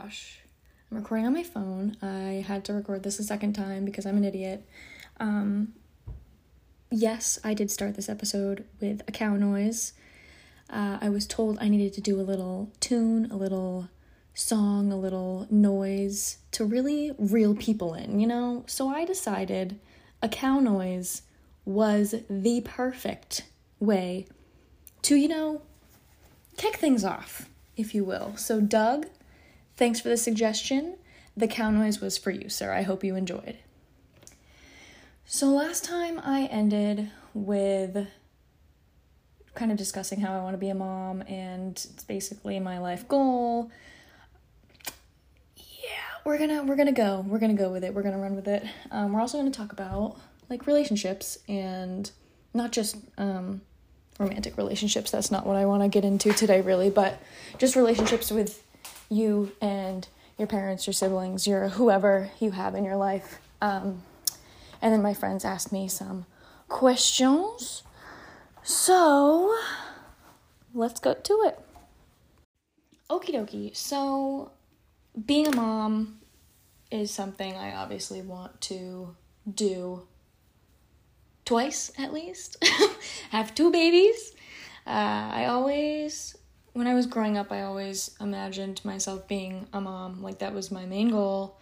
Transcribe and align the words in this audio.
gosh. 0.00 0.38
I'm 0.90 0.98
recording 0.98 1.26
on 1.26 1.34
my 1.34 1.42
phone. 1.42 1.96
I 2.02 2.44
had 2.46 2.64
to 2.66 2.72
record 2.72 3.02
this 3.02 3.18
a 3.18 3.24
second 3.24 3.54
time 3.54 3.84
because 3.84 4.06
I'm 4.06 4.16
an 4.16 4.24
idiot. 4.24 4.66
Um, 5.18 5.74
yes, 6.90 7.38
I 7.42 7.54
did 7.54 7.70
start 7.70 7.94
this 7.94 8.08
episode 8.08 8.64
with 8.80 9.02
a 9.08 9.12
cow 9.12 9.36
noise. 9.36 9.92
Uh, 10.70 10.98
I 11.00 11.08
was 11.08 11.26
told 11.26 11.58
I 11.60 11.68
needed 11.68 11.92
to 11.94 12.00
do 12.00 12.20
a 12.20 12.22
little 12.22 12.70
tune, 12.80 13.30
a 13.30 13.36
little 13.36 13.88
song, 14.34 14.92
a 14.92 14.96
little 14.96 15.46
noise 15.50 16.38
to 16.52 16.64
really 16.64 17.12
reel 17.18 17.54
people 17.54 17.94
in, 17.94 18.20
you 18.20 18.26
know? 18.26 18.64
So 18.66 18.88
I 18.88 19.04
decided 19.04 19.78
a 20.22 20.28
cow 20.28 20.60
noise 20.60 21.22
was 21.64 22.14
the 22.28 22.62
perfect 22.62 23.44
way 23.78 24.26
to, 25.02 25.16
you 25.16 25.28
know, 25.28 25.62
kick 26.56 26.76
things 26.76 27.04
off, 27.04 27.48
if 27.76 27.94
you 27.94 28.04
will. 28.04 28.36
So, 28.36 28.60
Doug, 28.60 29.06
thanks 29.82 29.98
for 29.98 30.10
the 30.10 30.16
suggestion. 30.16 30.94
The 31.36 31.48
cow 31.48 31.68
noise 31.72 32.00
was 32.00 32.16
for 32.16 32.30
you, 32.30 32.48
sir. 32.48 32.72
I 32.72 32.82
hope 32.82 33.02
you 33.02 33.16
enjoyed. 33.16 33.58
So, 35.26 35.48
last 35.48 35.84
time 35.84 36.20
I 36.22 36.44
ended 36.44 37.10
with 37.34 38.06
kind 39.56 39.72
of 39.72 39.76
discussing 39.76 40.20
how 40.20 40.38
I 40.38 40.40
want 40.40 40.54
to 40.54 40.58
be 40.58 40.68
a 40.68 40.74
mom 40.76 41.22
and 41.22 41.72
it's 41.72 42.04
basically 42.04 42.60
my 42.60 42.78
life 42.78 43.08
goal. 43.08 43.72
Yeah, 45.56 46.14
we're 46.24 46.38
gonna 46.38 46.62
we're 46.62 46.76
gonna 46.76 46.92
go. 46.92 47.24
We're 47.26 47.40
gonna 47.40 47.54
go 47.54 47.72
with 47.72 47.82
it. 47.82 47.92
We're 47.92 48.04
gonna 48.04 48.20
run 48.20 48.36
with 48.36 48.46
it. 48.46 48.64
Um, 48.92 49.12
we're 49.12 49.20
also 49.20 49.36
gonna 49.36 49.50
talk 49.50 49.72
about 49.72 50.16
like 50.48 50.68
relationships 50.68 51.38
and 51.48 52.08
not 52.54 52.70
just 52.70 52.98
um, 53.18 53.62
romantic 54.20 54.56
relationships. 54.56 55.10
That's 55.10 55.32
not 55.32 55.44
what 55.44 55.56
I 55.56 55.66
want 55.66 55.82
to 55.82 55.88
get 55.88 56.04
into 56.04 56.32
today, 56.32 56.60
really, 56.60 56.88
but 56.88 57.20
just 57.58 57.74
relationships 57.74 58.30
with 58.30 58.62
you 59.12 59.52
and 59.60 60.08
your 60.38 60.46
parents, 60.48 60.86
your 60.86 60.94
siblings, 60.94 61.46
your 61.46 61.68
whoever 61.68 62.30
you 62.40 62.52
have 62.52 62.74
in 62.74 62.84
your 62.84 62.96
life. 62.96 63.40
Um, 63.60 64.02
and 64.80 64.92
then 64.92 65.02
my 65.02 65.14
friends 65.14 65.44
asked 65.44 65.72
me 65.72 65.86
some 65.88 66.26
questions. 66.68 67.82
So 68.62 69.56
let's 70.74 71.00
go 71.00 71.14
to 71.14 71.42
it. 71.46 71.60
Okie 73.10 73.34
dokie. 73.34 73.76
So 73.76 74.52
being 75.26 75.46
a 75.46 75.54
mom 75.54 76.20
is 76.90 77.10
something 77.10 77.54
I 77.56 77.74
obviously 77.74 78.22
want 78.22 78.60
to 78.62 79.14
do 79.52 80.06
twice 81.44 81.92
at 81.98 82.12
least. 82.12 82.62
Have 83.30 83.54
two 83.54 83.70
babies. 83.70 84.32
Uh, 84.86 85.30
I 85.32 85.46
always, 85.46 86.36
when 86.72 86.86
I 86.86 86.94
was 86.94 87.06
growing 87.06 87.36
up, 87.36 87.52
I 87.52 87.62
always 87.62 88.16
imagined 88.20 88.80
myself 88.84 89.28
being 89.28 89.66
a 89.72 89.80
mom. 89.80 90.22
Like 90.22 90.38
that 90.38 90.54
was 90.54 90.70
my 90.70 90.86
main 90.86 91.10
goal. 91.10 91.58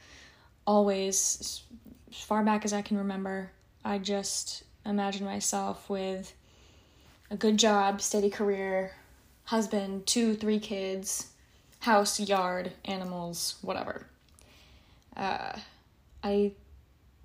Always, 0.67 1.63
as 2.11 2.21
far 2.21 2.45
back 2.45 2.65
as 2.65 2.73
I 2.73 2.83
can 2.83 2.99
remember, 2.99 3.51
I 3.85 3.99
just 3.99 4.63
imagined 4.87 5.27
myself 5.27 5.89
with 5.91 6.33
a 7.31 7.37
good 7.37 7.57
job, 7.57 8.01
steady 8.01 8.31
career, 8.31 8.93
husband, 9.45 10.07
two, 10.07 10.35
three 10.35 10.61
kids, 10.61 11.29
house, 11.81 12.21
yard, 12.21 12.73
animals, 12.85 13.57
whatever. 13.63 14.07
Uh, 15.17 15.59
I 16.23 16.53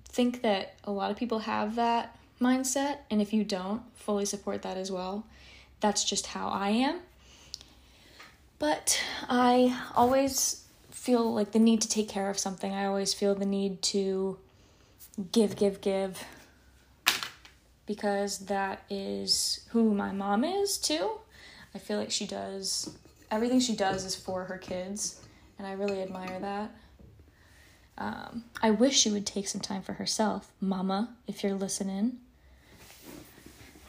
think 0.08 0.42
that 0.42 0.74
a 0.84 0.90
lot 0.90 1.10
of 1.10 1.16
people 1.16 1.40
have 1.40 1.76
that 1.76 2.18
mindset, 2.40 2.98
and 3.10 3.22
if 3.22 3.32
you 3.32 3.44
don't, 3.44 3.82
fully 3.94 4.24
support 4.24 4.62
that 4.62 4.76
as 4.76 4.90
well. 4.90 5.24
That's 5.80 6.04
just 6.04 6.28
how 6.28 6.48
I 6.48 6.70
am. 6.70 7.00
But 8.58 9.02
I 9.28 9.78
always 9.94 10.64
feel 10.90 11.32
like 11.34 11.52
the 11.52 11.58
need 11.58 11.80
to 11.82 11.88
take 11.88 12.08
care 12.08 12.30
of 12.30 12.38
something. 12.38 12.72
I 12.72 12.86
always 12.86 13.12
feel 13.12 13.34
the 13.34 13.46
need 13.46 13.82
to 13.82 14.38
give, 15.32 15.56
give, 15.56 15.80
give. 15.80 16.24
Because 17.86 18.38
that 18.46 18.82
is 18.90 19.66
who 19.70 19.94
my 19.94 20.12
mom 20.12 20.42
is 20.42 20.78
too. 20.78 21.12
I 21.74 21.78
feel 21.78 21.98
like 21.98 22.10
she 22.10 22.26
does 22.26 22.96
everything 23.30 23.60
she 23.60 23.76
does 23.76 24.04
is 24.04 24.14
for 24.14 24.44
her 24.44 24.56
kids, 24.56 25.20
and 25.58 25.66
I 25.66 25.72
really 25.72 26.00
admire 26.00 26.40
that. 26.40 26.70
Um, 27.98 28.44
I 28.62 28.70
wish 28.70 28.98
she 28.98 29.10
would 29.10 29.26
take 29.26 29.48
some 29.48 29.60
time 29.60 29.82
for 29.82 29.94
herself, 29.94 30.52
Mama, 30.60 31.16
if 31.26 31.42
you're 31.42 31.54
listening 31.54 32.18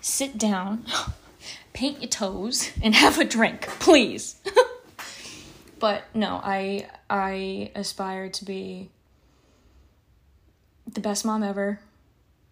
sit 0.07 0.37
down, 0.37 0.85
paint 1.73 2.01
your 2.01 2.09
toes, 2.09 2.71
and 2.81 2.95
have 3.03 3.19
a 3.19 3.25
drink, 3.25 3.67
please. 3.79 4.35
but 5.79 6.03
no, 6.13 6.41
I 6.43 6.87
I 7.09 7.71
aspire 7.75 8.29
to 8.29 8.45
be 8.45 8.89
the 10.91 11.01
best 11.01 11.25
mom 11.25 11.43
ever. 11.43 11.79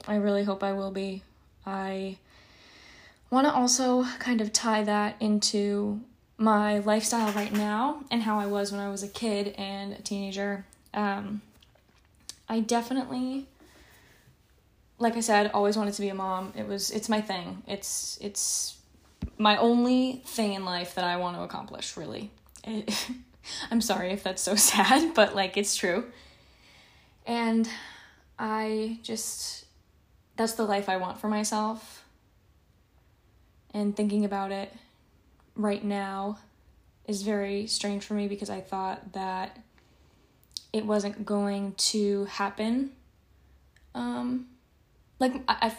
I 0.08 0.16
really 0.16 0.44
hope 0.44 0.64
I 0.64 0.74
will 0.74 0.92
be. 0.92 1.24
I 1.66 2.18
want 3.32 3.48
to 3.48 3.54
also 3.54 4.04
kind 4.20 4.40
of 4.42 4.54
tie 4.54 4.84
that 4.84 5.16
into 5.20 6.02
my 6.38 6.80
lifestyle 6.80 7.32
right 7.32 7.52
now 7.52 8.04
and 8.12 8.22
how 8.22 8.40
I 8.40 8.46
was 8.46 8.72
when 8.72 8.82
I 8.82 8.90
was 8.90 9.02
a 9.04 9.08
kid 9.08 9.56
and 9.58 9.94
a 9.94 10.02
teenager. 10.02 10.66
Um, 10.94 11.42
I 12.48 12.60
definitely 12.60 13.48
like 14.98 15.18
I 15.18 15.20
said, 15.20 15.52
always 15.54 15.78
wanted 15.78 15.94
to 15.96 16.02
be 16.02 16.10
a 16.10 16.16
mom. 16.16 16.54
It 16.58 16.68
was 16.68 16.92
it's 16.92 17.10
my 17.10 17.22
thing. 17.22 17.64
It's 17.68 18.18
it's 18.22 18.75
my 19.38 19.58
only 19.58 20.22
thing 20.26 20.54
in 20.54 20.66
life 20.66 20.96
that 20.96 21.06
I 21.06 21.18
want 21.18 21.38
to 21.38 21.44
accomplish, 21.44 21.98
really. 21.98 22.32
It, 22.64 23.08
I'm 23.72 23.82
sorry 23.82 24.12
if 24.12 24.24
that's 24.24 24.42
so 24.42 24.56
sad, 24.72 25.14
but 25.14 25.36
like 25.36 25.58
it's 25.58 25.76
true. 25.76 26.06
And 27.26 27.68
I 28.38 29.00
just 29.04 29.66
that's 30.36 30.54
the 30.54 30.66
life 30.66 30.90
I 30.90 30.98
want 30.98 31.20
for 31.20 31.28
myself. 31.28 32.04
And 33.74 33.96
thinking 33.96 34.26
about 34.26 34.52
it 34.52 34.74
right 35.56 35.84
now 35.84 36.40
is 37.08 37.22
very 37.22 37.68
strange 37.68 38.04
for 38.04 38.14
me 38.14 38.28
because 38.28 38.50
I 38.50 38.62
thought 38.62 39.14
that 39.14 39.60
it 40.74 40.86
wasn't 40.86 41.26
going 41.26 41.74
to 41.74 42.26
happen. 42.26 42.92
Um 43.94 44.48
like 45.20 45.34
I, 45.48 45.58
I've 45.62 45.78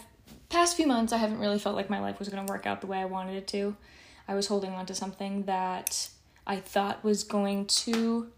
past 0.49 0.77
few 0.77 0.87
months 0.87 1.12
I 1.12 1.19
haven't 1.19 1.39
really 1.39 1.59
felt 1.59 1.77
like 1.77 1.91
my 1.91 2.01
life 2.01 2.19
was 2.19 2.29
going 2.29 2.45
to 2.45 2.51
work 2.51 2.67
out 2.67 2.81
the 2.81 2.87
way 2.87 2.99
I 2.99 3.05
wanted 3.05 3.37
it 3.37 3.47
to. 3.49 3.77
I 4.29 4.34
was 4.34 4.47
holding 4.47 4.73
on 4.73 4.87
to 4.87 4.95
something 4.95 5.45
that 5.45 6.09
I 6.47 6.57
thought 6.57 7.05
was 7.05 7.25
going 7.25 7.67
to 7.67 8.29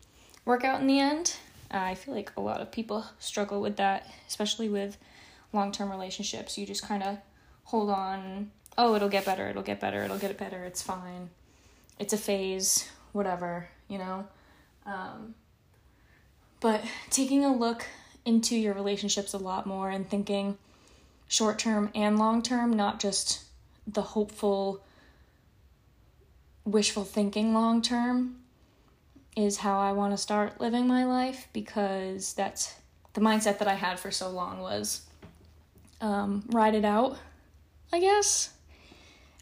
work 0.44 0.64
out 0.64 0.80
in 0.80 0.86
the 0.86 1.00
end. 1.00 1.36
I 1.70 1.94
feel 1.94 2.14
like 2.14 2.32
a 2.36 2.41
lot 2.41 2.60
of 2.60 2.72
people 2.72 3.04
struggle 3.19 3.60
with 3.60 3.76
that, 3.76 4.06
especially 4.26 4.69
with 4.69 4.96
long-term 5.52 5.91
relationships. 5.91 6.56
You 6.56 6.66
just 6.66 6.82
kind 6.82 7.02
of 7.02 7.19
hold 7.64 7.91
on, 7.91 8.50
oh, 8.78 8.94
it'll 8.94 9.10
get 9.10 9.26
better, 9.26 9.48
it'll 9.48 9.62
get 9.62 9.80
better, 9.80 10.02
it'll 10.02 10.19
get 10.19 10.36
better, 10.38 10.64
it's 10.64 10.82
fine. 10.82 11.30
It's 11.98 12.12
a 12.12 12.19
phase, 12.19 12.88
whatever, 13.12 13.69
you 13.88 13.98
know. 13.98 14.26
Um, 14.86 15.34
but 16.60 16.82
taking 17.10 17.44
a 17.44 17.54
look 17.54 17.86
into 18.25 18.56
your 18.56 18.72
relationships 18.72 19.32
a 19.32 19.38
lot 19.38 19.66
more 19.66 19.90
and 19.90 20.08
thinking 20.08 20.56
short 21.28 21.58
term 21.58 21.90
and 21.94 22.18
long 22.18 22.42
term, 22.42 22.72
not 22.72 22.98
just 22.98 23.44
the 23.86 24.02
hopeful, 24.02 24.82
wishful 26.64 27.04
thinking 27.04 27.54
long 27.54 27.80
term, 27.82 28.36
is 29.36 29.58
how 29.58 29.78
I 29.78 29.92
want 29.92 30.12
to 30.12 30.16
start 30.16 30.60
living 30.60 30.88
my 30.88 31.04
life 31.04 31.48
because 31.52 32.32
that's 32.32 32.74
the 33.12 33.20
mindset 33.20 33.58
that 33.58 33.68
I 33.68 33.74
had 33.74 34.00
for 34.00 34.10
so 34.10 34.28
long 34.30 34.60
was 34.60 35.02
um, 36.00 36.44
ride 36.48 36.74
it 36.74 36.84
out, 36.84 37.18
I 37.92 38.00
guess. 38.00 38.50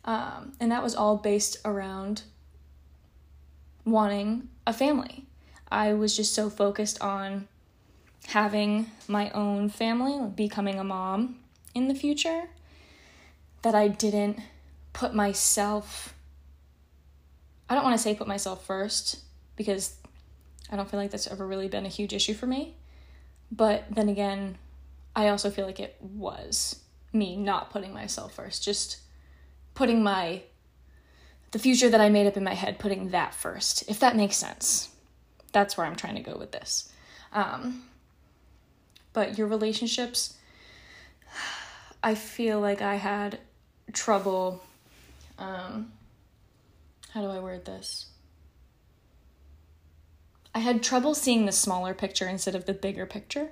Um, 0.04 0.52
and 0.60 0.70
that 0.70 0.82
was 0.82 0.94
all 0.94 1.16
based 1.16 1.58
around 1.64 2.22
wanting 3.84 4.48
a 4.66 4.72
family. 4.72 5.24
I 5.70 5.94
was 5.94 6.16
just 6.16 6.34
so 6.34 6.48
focused 6.48 7.00
on 7.00 7.48
having 8.26 8.90
my 9.08 9.30
own 9.30 9.68
family, 9.68 10.28
becoming 10.34 10.78
a 10.78 10.84
mom, 10.84 11.36
in 11.76 11.88
the 11.88 11.94
future 11.94 12.48
that 13.60 13.74
I 13.74 13.88
didn't 13.88 14.40
put 14.94 15.14
myself 15.14 16.14
I 17.68 17.74
don't 17.74 17.84
want 17.84 17.96
to 17.96 18.02
say 18.02 18.14
put 18.14 18.28
myself 18.28 18.64
first 18.64 19.18
because 19.56 19.96
I 20.70 20.76
don't 20.76 20.88
feel 20.88 21.00
like 21.00 21.10
that's 21.10 21.26
ever 21.26 21.46
really 21.46 21.68
been 21.68 21.84
a 21.84 21.90
huge 21.90 22.12
issue 22.12 22.32
for 22.32 22.46
me. 22.46 22.76
But 23.50 23.84
then 23.90 24.08
again, 24.08 24.56
I 25.16 25.28
also 25.28 25.50
feel 25.50 25.66
like 25.66 25.80
it 25.80 25.96
was 26.00 26.80
me 27.12 27.36
not 27.36 27.70
putting 27.70 27.92
myself 27.92 28.34
first, 28.34 28.62
just 28.62 28.98
putting 29.74 30.02
my 30.02 30.42
the 31.50 31.58
future 31.58 31.88
that 31.88 32.00
I 32.00 32.08
made 32.08 32.26
up 32.26 32.36
in 32.36 32.44
my 32.44 32.54
head, 32.54 32.78
putting 32.78 33.10
that 33.10 33.34
first, 33.34 33.88
if 33.88 33.98
that 34.00 34.16
makes 34.16 34.36
sense. 34.36 34.90
That's 35.52 35.76
where 35.76 35.86
I'm 35.86 35.96
trying 35.96 36.16
to 36.16 36.22
go 36.22 36.36
with 36.38 36.52
this. 36.52 36.92
Um, 37.32 37.84
but 39.12 39.38
your 39.38 39.46
relationships, 39.46 40.35
I 42.06 42.14
feel 42.14 42.60
like 42.60 42.82
I 42.82 42.94
had 42.94 43.40
trouble. 43.92 44.62
Um, 45.40 45.90
how 47.10 47.20
do 47.20 47.26
I 47.26 47.40
word 47.40 47.64
this? 47.64 48.06
I 50.54 50.60
had 50.60 50.84
trouble 50.84 51.16
seeing 51.16 51.46
the 51.46 51.52
smaller 51.52 51.94
picture 51.94 52.28
instead 52.28 52.54
of 52.54 52.64
the 52.64 52.74
bigger 52.74 53.06
picture, 53.06 53.48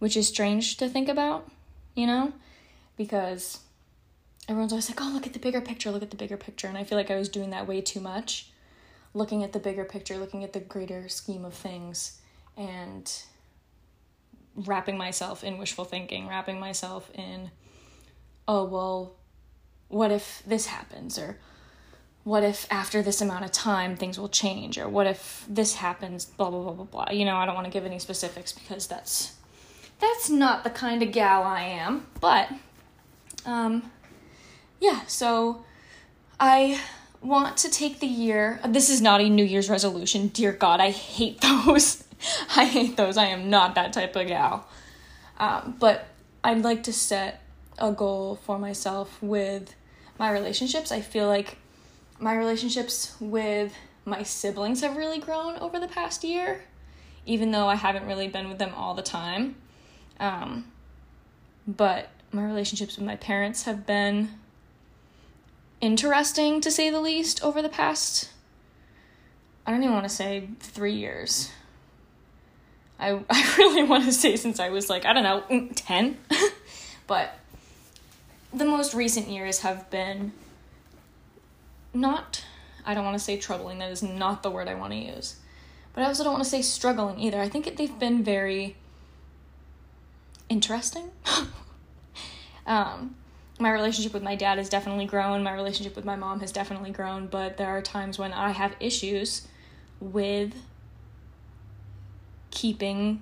which 0.00 0.16
is 0.16 0.26
strange 0.26 0.76
to 0.78 0.88
think 0.88 1.08
about, 1.08 1.48
you 1.94 2.08
know, 2.08 2.32
because 2.96 3.60
everyone's 4.48 4.72
always 4.72 4.90
like, 4.90 5.00
oh, 5.00 5.12
look 5.14 5.28
at 5.28 5.32
the 5.32 5.38
bigger 5.38 5.60
picture, 5.60 5.92
look 5.92 6.02
at 6.02 6.10
the 6.10 6.16
bigger 6.16 6.36
picture. 6.36 6.66
And 6.66 6.76
I 6.76 6.82
feel 6.82 6.98
like 6.98 7.12
I 7.12 7.16
was 7.16 7.28
doing 7.28 7.50
that 7.50 7.68
way 7.68 7.80
too 7.80 8.00
much, 8.00 8.50
looking 9.14 9.44
at 9.44 9.52
the 9.52 9.60
bigger 9.60 9.84
picture, 9.84 10.18
looking 10.18 10.42
at 10.42 10.52
the 10.52 10.58
greater 10.58 11.08
scheme 11.08 11.44
of 11.44 11.54
things, 11.54 12.18
and 12.56 13.08
wrapping 14.56 14.96
myself 14.96 15.44
in 15.44 15.58
wishful 15.58 15.84
thinking, 15.84 16.28
wrapping 16.28 16.58
myself 16.58 17.10
in, 17.14 17.50
oh, 18.48 18.64
well, 18.64 19.16
what 19.88 20.10
if 20.10 20.42
this 20.46 20.66
happens? 20.66 21.18
Or 21.18 21.36
what 22.24 22.42
if 22.42 22.66
after 22.72 23.02
this 23.02 23.20
amount 23.20 23.44
of 23.44 23.52
time 23.52 23.96
things 23.96 24.18
will 24.18 24.28
change? 24.28 24.78
Or 24.78 24.88
what 24.88 25.06
if 25.06 25.44
this 25.48 25.76
happens 25.76 26.24
blah 26.24 26.50
blah 26.50 26.62
blah 26.62 26.72
blah 26.72 26.84
blah. 26.84 27.10
You 27.12 27.24
know 27.24 27.36
i 27.36 27.46
don't 27.46 27.54
want 27.54 27.66
to 27.66 27.70
give 27.70 27.86
any 27.86 28.00
specifics 28.00 28.52
because 28.52 28.88
that's 28.88 29.34
that's 30.00 30.28
not 30.28 30.64
the 30.64 30.70
kind 30.70 31.02
of 31.04 31.12
gal 31.12 31.44
i 31.44 31.62
am. 31.62 32.06
But 32.20 32.50
um 33.44 33.90
yeah 34.80 35.02
so 35.06 35.64
i 36.40 36.80
want 37.22 37.56
to 37.58 37.70
take 37.70 38.00
the 38.00 38.06
year 38.06 38.60
this 38.66 38.90
is 38.90 39.00
not 39.00 39.20
a 39.20 39.28
new 39.28 39.44
year's 39.44 39.70
resolution. 39.70 40.26
Dear 40.26 40.50
god 40.52 40.80
i 40.80 40.90
hate 40.90 41.40
those 41.66 42.02
i 42.56 42.64
hate 42.64 42.96
those 42.96 43.16
i 43.16 43.26
am 43.26 43.50
not 43.50 43.74
that 43.74 43.92
type 43.92 44.14
of 44.16 44.26
gal 44.26 44.68
um, 45.38 45.76
but 45.78 46.08
i'd 46.44 46.62
like 46.62 46.82
to 46.82 46.92
set 46.92 47.42
a 47.78 47.92
goal 47.92 48.36
for 48.44 48.58
myself 48.58 49.22
with 49.22 49.74
my 50.18 50.30
relationships 50.30 50.90
i 50.90 51.00
feel 51.00 51.26
like 51.26 51.58
my 52.18 52.34
relationships 52.34 53.14
with 53.20 53.74
my 54.04 54.22
siblings 54.22 54.80
have 54.80 54.96
really 54.96 55.18
grown 55.18 55.56
over 55.56 55.78
the 55.78 55.88
past 55.88 56.24
year, 56.24 56.64
even 57.26 57.50
though 57.50 57.66
I 57.66 57.74
haven't 57.74 58.06
really 58.06 58.28
been 58.28 58.48
with 58.48 58.58
them 58.58 58.72
all 58.74 58.94
the 58.94 59.02
time. 59.02 59.56
Um, 60.20 60.70
but 61.66 62.08
my 62.32 62.44
relationships 62.44 62.96
with 62.96 63.04
my 63.04 63.16
parents 63.16 63.64
have 63.64 63.86
been 63.86 64.30
interesting 65.80 66.60
to 66.62 66.70
say 66.70 66.88
the 66.88 67.00
least 67.00 67.42
over 67.42 67.60
the 67.60 67.68
past 67.68 68.30
I 69.66 69.72
don't 69.72 69.82
even 69.82 69.94
want 69.94 70.04
to 70.04 70.14
say 70.14 70.48
3 70.60 70.92
years. 70.92 71.50
I 72.98 73.20
I 73.30 73.54
really 73.58 73.82
want 73.82 74.04
to 74.04 74.12
say 74.12 74.36
since 74.36 74.60
I 74.60 74.68
was 74.70 74.88
like, 74.88 75.04
I 75.04 75.12
don't 75.12 75.24
know, 75.24 75.42
mm, 75.50 75.72
10. 75.74 76.18
but 77.06 77.38
the 78.52 78.64
most 78.64 78.94
recent 78.94 79.28
years 79.28 79.60
have 79.60 79.90
been 79.90 80.32
not, 81.92 82.44
I 82.84 82.94
don't 82.94 83.04
want 83.04 83.18
to 83.18 83.22
say 83.22 83.36
troubling, 83.36 83.78
that 83.78 83.90
is 83.90 84.02
not 84.02 84.42
the 84.42 84.50
word 84.50 84.68
I 84.68 84.74
want 84.74 84.92
to 84.92 84.98
use. 84.98 85.36
But 85.92 86.02
I 86.02 86.06
also 86.06 86.24
don't 86.24 86.34
want 86.34 86.44
to 86.44 86.50
say 86.50 86.62
struggling 86.62 87.18
either. 87.18 87.40
I 87.40 87.48
think 87.48 87.76
they've 87.76 87.98
been 87.98 88.22
very 88.22 88.76
interesting. 90.48 91.10
um, 92.66 93.14
my 93.58 93.72
relationship 93.72 94.12
with 94.12 94.22
my 94.22 94.36
dad 94.36 94.58
has 94.58 94.68
definitely 94.68 95.06
grown. 95.06 95.42
My 95.42 95.54
relationship 95.54 95.96
with 95.96 96.04
my 96.04 96.16
mom 96.16 96.40
has 96.40 96.52
definitely 96.52 96.90
grown. 96.90 97.28
But 97.28 97.56
there 97.56 97.68
are 97.68 97.80
times 97.80 98.18
when 98.18 98.34
I 98.34 98.50
have 98.50 98.76
issues 98.78 99.48
with 99.98 100.54
keeping 102.56 103.20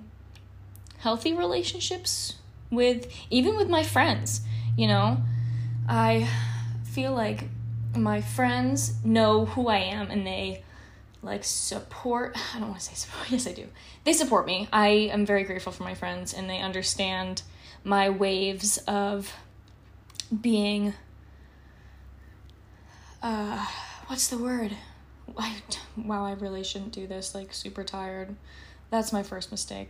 healthy 0.99 1.33
relationships 1.33 2.35
with 2.71 3.13
even 3.29 3.57
with 3.57 3.69
my 3.69 3.83
friends. 3.83 4.41
You 4.77 4.87
know, 4.87 5.17
I 5.89 6.27
feel 6.85 7.13
like 7.13 7.49
my 7.93 8.21
friends 8.21 8.93
know 9.03 9.45
who 9.45 9.67
I 9.67 9.79
am 9.79 10.09
and 10.09 10.25
they 10.25 10.63
like 11.21 11.43
support 11.43 12.37
I 12.53 12.59
don't 12.59 12.69
want 12.69 12.79
to 12.79 12.85
say 12.85 12.95
support 12.95 13.29
yes 13.29 13.45
I 13.45 13.51
do. 13.51 13.67
They 14.05 14.13
support 14.13 14.45
me. 14.45 14.69
I 14.71 14.87
am 14.87 15.25
very 15.25 15.43
grateful 15.43 15.73
for 15.73 15.83
my 15.83 15.95
friends 15.95 16.33
and 16.33 16.49
they 16.49 16.59
understand 16.59 17.41
my 17.83 18.09
waves 18.09 18.77
of 18.87 19.33
being 20.41 20.93
uh 23.21 23.65
what's 24.07 24.29
the 24.29 24.37
word? 24.37 24.77
I, 25.37 25.55
wow, 25.97 26.23
I 26.23 26.33
really 26.33 26.63
shouldn't 26.63 26.93
do 26.93 27.05
this 27.05 27.35
like 27.35 27.53
super 27.53 27.83
tired. 27.83 28.35
That's 28.95 29.11
my 29.11 29.23
first 29.23 29.51
mistake. 29.51 29.89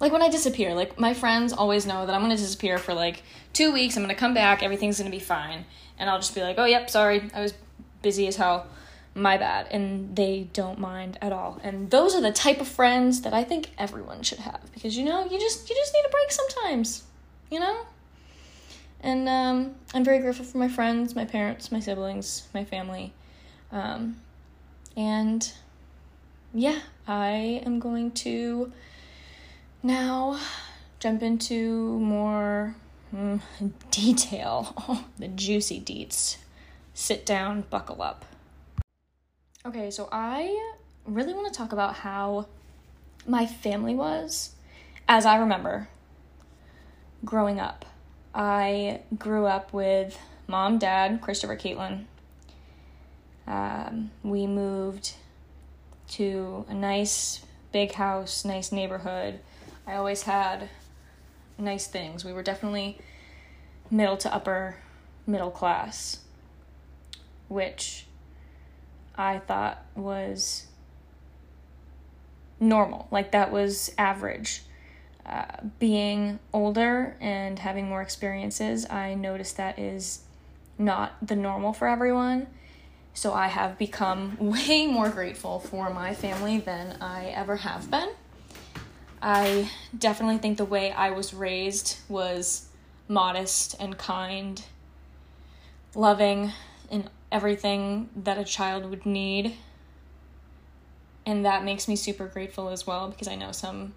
Like 0.00 0.10
when 0.10 0.22
I 0.22 0.28
disappear, 0.28 0.74
like 0.74 0.98
my 0.98 1.14
friends 1.14 1.52
always 1.52 1.86
know 1.86 2.04
that 2.04 2.12
I'm 2.12 2.20
gonna 2.20 2.36
disappear 2.36 2.76
for 2.76 2.92
like 2.92 3.22
two 3.52 3.72
weeks, 3.72 3.96
I'm 3.96 4.02
gonna 4.02 4.16
come 4.16 4.34
back, 4.34 4.60
everything's 4.60 4.98
gonna 4.98 5.10
be 5.10 5.20
fine 5.20 5.64
and 6.00 6.10
I'll 6.10 6.18
just 6.18 6.34
be 6.34 6.40
like, 6.40 6.56
"Oh, 6.58 6.64
yep, 6.64 6.90
sorry, 6.90 7.30
I 7.32 7.40
was 7.40 7.54
busy 8.02 8.26
as 8.26 8.34
hell." 8.34 8.66
My 9.14 9.36
bad. 9.36 9.68
And 9.70 10.16
they 10.16 10.48
don't 10.52 10.80
mind 10.80 11.16
at 11.22 11.32
all. 11.32 11.60
And 11.62 11.92
those 11.92 12.16
are 12.16 12.20
the 12.20 12.32
type 12.32 12.60
of 12.60 12.66
friends 12.66 13.20
that 13.22 13.32
I 13.32 13.44
think 13.44 13.70
everyone 13.78 14.22
should 14.22 14.40
have 14.40 14.60
because 14.74 14.96
you 14.96 15.04
know, 15.04 15.24
you 15.24 15.38
just 15.38 15.70
you 15.70 15.76
just 15.76 15.94
need 15.94 16.04
a 16.04 16.10
break 16.10 16.32
sometimes. 16.32 17.04
You 17.52 17.60
know? 17.60 17.86
And 19.00 19.28
um, 19.28 19.76
I'm 19.94 20.02
very 20.02 20.18
grateful 20.18 20.44
for 20.44 20.58
my 20.58 20.68
friends, 20.68 21.14
my 21.14 21.24
parents, 21.24 21.70
my 21.70 21.78
siblings, 21.78 22.48
my 22.52 22.64
family. 22.64 23.12
Um, 23.70 24.16
and 24.96 25.52
yeah, 26.54 26.80
I 27.08 27.62
am 27.64 27.80
going 27.80 28.12
to 28.12 28.70
now 29.82 30.38
jump 31.00 31.22
into 31.22 31.98
more 31.98 32.76
Mm, 33.14 33.40
detail. 33.90 34.74
Oh, 34.88 35.04
the 35.18 35.28
juicy 35.28 35.80
deets. 35.80 36.36
Sit 36.94 37.24
down, 37.24 37.62
buckle 37.70 38.02
up. 38.02 38.24
Okay, 39.64 39.90
so 39.90 40.08
I 40.12 40.72
really 41.04 41.32
want 41.34 41.52
to 41.52 41.56
talk 41.56 41.72
about 41.72 41.94
how 41.96 42.46
my 43.26 43.46
family 43.46 43.94
was 43.94 44.54
as 45.08 45.26
I 45.26 45.36
remember 45.36 45.88
growing 47.24 47.60
up. 47.60 47.84
I 48.34 49.00
grew 49.18 49.46
up 49.46 49.72
with 49.72 50.18
mom, 50.46 50.78
dad, 50.78 51.20
Christopher, 51.20 51.56
Caitlin. 51.56 52.04
Um, 53.46 54.10
we 54.22 54.46
moved 54.46 55.14
to 56.08 56.64
a 56.68 56.74
nice 56.74 57.44
big 57.72 57.92
house, 57.92 58.44
nice 58.44 58.72
neighborhood. 58.72 59.40
I 59.86 59.94
always 59.94 60.22
had 60.22 60.68
nice 61.58 61.86
things. 61.86 62.24
We 62.24 62.32
were 62.32 62.42
definitely 62.42 62.98
middle 63.90 64.16
to 64.18 64.34
upper 64.34 64.76
middle 65.26 65.50
class, 65.50 66.20
which 67.48 68.06
I 69.16 69.38
thought 69.38 69.84
was 69.94 70.66
normal. 72.60 73.08
Like 73.10 73.32
that 73.32 73.50
was 73.50 73.92
average. 73.98 74.62
Uh, 75.26 75.44
being 75.78 76.38
older 76.54 77.16
and 77.20 77.58
having 77.58 77.86
more 77.86 78.00
experiences, 78.00 78.88
I 78.88 79.14
noticed 79.14 79.58
that 79.58 79.78
is 79.78 80.20
not 80.78 81.16
the 81.20 81.36
normal 81.36 81.72
for 81.72 81.86
everyone. 81.86 82.46
So 83.14 83.32
I 83.32 83.48
have 83.48 83.78
become 83.78 84.36
way 84.40 84.86
more 84.86 85.08
grateful 85.08 85.60
for 85.60 85.90
my 85.90 86.14
family 86.14 86.58
than 86.58 86.96
I 87.00 87.26
ever 87.26 87.56
have 87.56 87.90
been. 87.90 88.10
I 89.20 89.70
definitely 89.96 90.38
think 90.38 90.58
the 90.58 90.64
way 90.64 90.92
I 90.92 91.10
was 91.10 91.34
raised 91.34 91.98
was 92.08 92.68
modest 93.08 93.74
and 93.80 93.98
kind, 93.98 94.62
loving, 95.94 96.52
and 96.90 97.10
everything 97.32 98.10
that 98.16 98.38
a 98.38 98.44
child 98.44 98.88
would 98.88 99.04
need. 99.04 99.54
And 101.26 101.44
that 101.44 101.64
makes 101.64 101.88
me 101.88 101.96
super 101.96 102.26
grateful 102.26 102.68
as 102.68 102.86
well 102.86 103.08
because 103.08 103.28
I 103.28 103.34
know 103.34 103.52
some, 103.52 103.94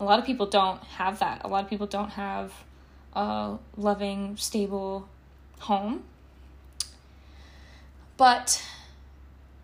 a 0.00 0.04
lot 0.04 0.18
of 0.18 0.26
people 0.26 0.46
don't 0.46 0.82
have 0.82 1.20
that. 1.20 1.42
A 1.44 1.48
lot 1.48 1.64
of 1.64 1.70
people 1.70 1.86
don't 1.86 2.10
have 2.10 2.52
a 3.14 3.58
loving, 3.76 4.36
stable 4.36 5.08
home. 5.60 6.02
But 8.22 8.62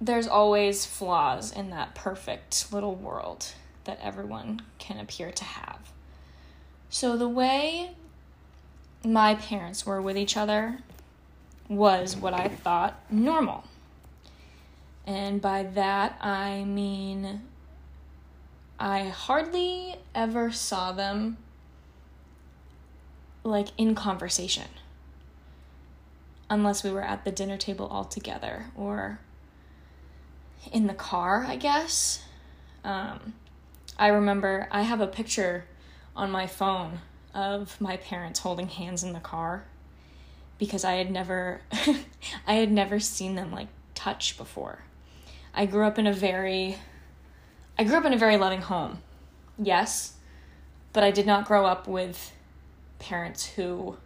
there's 0.00 0.26
always 0.26 0.84
flaws 0.84 1.52
in 1.52 1.70
that 1.70 1.94
perfect 1.94 2.72
little 2.72 2.96
world 2.96 3.52
that 3.84 4.00
everyone 4.02 4.62
can 4.80 4.98
appear 4.98 5.30
to 5.30 5.44
have. 5.44 5.92
So, 6.90 7.16
the 7.16 7.28
way 7.28 7.92
my 9.04 9.36
parents 9.36 9.86
were 9.86 10.02
with 10.02 10.18
each 10.18 10.36
other 10.36 10.80
was 11.68 12.16
what 12.16 12.34
I 12.34 12.48
thought 12.48 13.00
normal. 13.12 13.62
And 15.06 15.40
by 15.40 15.62
that, 15.62 16.18
I 16.20 16.64
mean 16.64 17.42
I 18.80 19.04
hardly 19.04 19.98
ever 20.16 20.50
saw 20.50 20.90
them 20.90 21.36
like 23.44 23.68
in 23.78 23.94
conversation 23.94 24.66
unless 26.50 26.82
we 26.82 26.90
were 26.90 27.02
at 27.02 27.24
the 27.24 27.30
dinner 27.30 27.56
table 27.56 27.86
all 27.86 28.04
together 28.04 28.66
or 28.76 29.20
in 30.72 30.86
the 30.86 30.94
car, 30.94 31.44
I 31.46 31.56
guess. 31.56 32.22
Um, 32.84 33.34
I 33.98 34.08
remember 34.08 34.68
I 34.70 34.82
have 34.82 35.00
a 35.00 35.06
picture 35.06 35.64
on 36.16 36.30
my 36.30 36.46
phone 36.46 37.00
of 37.34 37.80
my 37.80 37.96
parents 37.96 38.40
holding 38.40 38.68
hands 38.68 39.02
in 39.02 39.12
the 39.12 39.20
car 39.20 39.64
because 40.58 40.84
I 40.84 40.94
had 40.94 41.10
never 41.10 41.60
I 42.46 42.54
had 42.54 42.72
never 42.72 42.98
seen 42.98 43.34
them 43.34 43.52
like 43.52 43.68
touch 43.94 44.36
before. 44.36 44.80
I 45.54 45.66
grew 45.66 45.86
up 45.86 45.98
in 45.98 46.06
a 46.06 46.12
very 46.12 46.78
I 47.78 47.84
grew 47.84 47.96
up 47.96 48.04
in 48.04 48.12
a 48.12 48.18
very 48.18 48.36
loving 48.36 48.62
home. 48.62 48.98
Yes, 49.60 50.14
but 50.92 51.04
I 51.04 51.10
did 51.10 51.26
not 51.26 51.46
grow 51.46 51.64
up 51.64 51.86
with 51.86 52.32
parents 52.98 53.46
who 53.46 53.96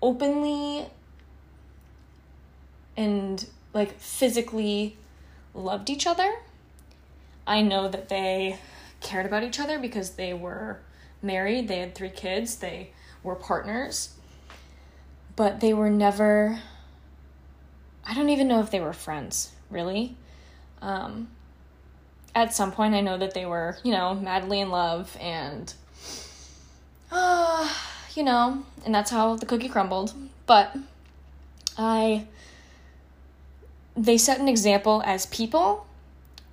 openly 0.00 0.86
and 2.98 3.48
like 3.72 3.96
physically 4.00 4.96
loved 5.54 5.88
each 5.88 6.04
other. 6.04 6.34
I 7.46 7.62
know 7.62 7.88
that 7.88 8.08
they 8.08 8.58
cared 9.00 9.24
about 9.24 9.44
each 9.44 9.60
other 9.60 9.78
because 9.78 10.10
they 10.10 10.34
were 10.34 10.80
married, 11.22 11.68
they 11.68 11.78
had 11.78 11.94
three 11.94 12.10
kids, 12.10 12.56
they 12.56 12.90
were 13.22 13.36
partners, 13.36 14.10
but 15.36 15.60
they 15.60 15.72
were 15.72 15.88
never, 15.88 16.58
I 18.04 18.14
don't 18.14 18.30
even 18.30 18.48
know 18.48 18.60
if 18.60 18.72
they 18.72 18.80
were 18.80 18.92
friends, 18.92 19.52
really. 19.70 20.16
Um, 20.82 21.28
at 22.34 22.52
some 22.52 22.72
point, 22.72 22.94
I 22.94 23.00
know 23.00 23.16
that 23.16 23.32
they 23.32 23.46
were, 23.46 23.78
you 23.84 23.92
know, 23.92 24.14
madly 24.14 24.58
in 24.58 24.70
love 24.70 25.16
and, 25.20 25.72
uh, 27.12 27.72
you 28.16 28.24
know, 28.24 28.64
and 28.84 28.92
that's 28.92 29.12
how 29.12 29.36
the 29.36 29.46
cookie 29.46 29.68
crumbled. 29.68 30.14
But 30.46 30.76
I, 31.76 32.26
they 33.98 34.16
set 34.16 34.38
an 34.38 34.48
example 34.48 35.02
as 35.04 35.26
people, 35.26 35.86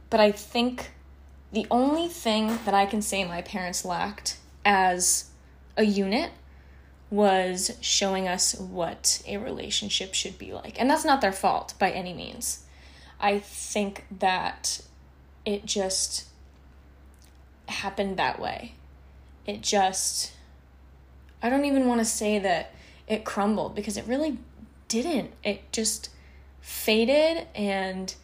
but 0.09 0.19
I 0.19 0.31
think 0.31 0.91
the 1.53 1.67
only 1.69 2.07
thing 2.07 2.57
that 2.65 2.73
I 2.73 2.87
can 2.87 3.03
say 3.03 3.23
my 3.23 3.43
parents 3.43 3.85
lacked 3.85 4.37
as 4.65 5.29
a 5.77 5.83
unit 5.83 6.31
was 7.11 7.77
showing 7.81 8.27
us 8.27 8.55
what 8.55 9.21
a 9.27 9.37
relationship 9.37 10.15
should 10.15 10.39
be 10.39 10.53
like. 10.53 10.79
And 10.81 10.89
that's 10.89 11.05
not 11.05 11.21
their 11.21 11.31
fault 11.31 11.75
by 11.77 11.91
any 11.91 12.13
means. 12.13 12.63
I 13.19 13.37
think 13.37 14.05
that 14.19 14.81
it 15.45 15.65
just 15.65 16.25
happened 17.69 18.17
that 18.17 18.39
way. 18.39 18.73
It 19.45 19.61
just, 19.61 20.31
I 21.43 21.51
don't 21.51 21.65
even 21.65 21.87
want 21.87 22.01
to 22.01 22.05
say 22.05 22.39
that 22.39 22.71
it 23.07 23.23
crumbled 23.23 23.75
because 23.75 23.97
it 23.97 24.07
really 24.07 24.39
didn't. 24.87 25.31
It 25.43 25.71
just 25.71 26.09
faded 26.65 27.45
and 27.53 28.15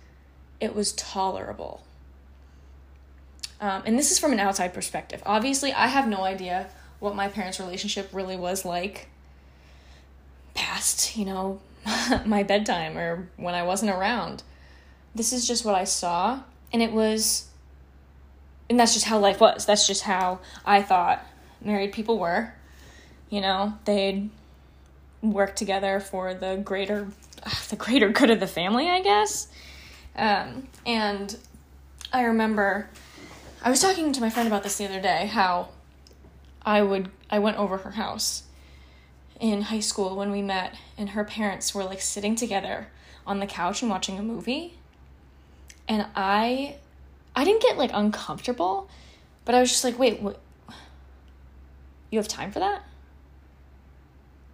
it 0.59 0.73
was 0.73 0.93
tolerable. 0.93 1.83
Um, 3.59 3.83
and 3.85 3.99
this 3.99 4.09
is 4.09 4.17
from 4.17 4.33
an 4.33 4.39
outside 4.39 4.73
perspective. 4.73 5.21
Obviously, 5.27 5.71
I 5.71 5.85
have 5.85 6.07
no 6.07 6.23
idea 6.23 6.67
what 6.99 7.15
my 7.15 7.27
parents' 7.27 7.59
relationship 7.59 8.09
really 8.11 8.35
was 8.35 8.65
like 8.65 9.09
past, 10.55 11.15
you 11.15 11.25
know, 11.25 11.61
my 12.25 12.41
bedtime 12.41 12.97
or 12.97 13.29
when 13.37 13.53
I 13.53 13.61
wasn't 13.61 13.91
around. 13.91 14.41
This 15.13 15.33
is 15.33 15.47
just 15.47 15.63
what 15.63 15.75
I 15.75 15.83
saw, 15.83 16.41
and 16.73 16.81
it 16.81 16.91
was, 16.91 17.47
and 18.71 18.79
that's 18.79 18.93
just 18.93 19.05
how 19.05 19.19
life 19.19 19.39
was. 19.39 19.67
That's 19.67 19.85
just 19.85 20.01
how 20.01 20.39
I 20.65 20.81
thought 20.81 21.23
married 21.63 21.91
people 21.91 22.17
were. 22.17 22.53
You 23.29 23.41
know, 23.41 23.77
they'd 23.85 24.31
work 25.21 25.55
together 25.55 25.99
for 25.99 26.33
the 26.33 26.55
greater, 26.57 27.07
the 27.69 27.75
greater 27.75 28.09
good 28.09 28.29
of 28.29 28.39
the 28.39 28.47
family, 28.47 28.89
I 28.89 29.01
guess. 29.01 29.47
Um, 30.15 30.67
and 30.85 31.37
I 32.11 32.23
remember 32.23 32.89
I 33.63 33.69
was 33.69 33.79
talking 33.79 34.11
to 34.11 34.21
my 34.21 34.29
friend 34.29 34.47
about 34.47 34.63
this 34.63 34.77
the 34.77 34.85
other 34.85 34.99
day 34.99 35.27
how 35.27 35.69
I 36.63 36.81
would 36.81 37.09
I 37.29 37.39
went 37.39 37.57
over 37.57 37.77
her 37.77 37.91
house 37.91 38.43
in 39.39 39.61
high 39.63 39.79
school 39.79 40.15
when 40.15 40.31
we 40.31 40.41
met 40.41 40.75
and 40.97 41.09
her 41.11 41.23
parents 41.23 41.73
were 41.73 41.83
like 41.83 42.01
sitting 42.01 42.35
together 42.35 42.87
on 43.25 43.39
the 43.39 43.47
couch 43.47 43.81
and 43.81 43.89
watching 43.89 44.19
a 44.19 44.23
movie. 44.23 44.77
And 45.87 46.05
I 46.15 46.75
I 47.35 47.43
didn't 47.45 47.61
get 47.61 47.77
like 47.77 47.91
uncomfortable 47.93 48.89
but 49.45 49.55
I 49.55 49.61
was 49.61 49.69
just 49.69 49.83
like 49.83 49.97
wait 49.97 50.21
what 50.21 50.39
you 52.09 52.19
have 52.19 52.27
time 52.27 52.51
for 52.51 52.59
that? 52.59 52.83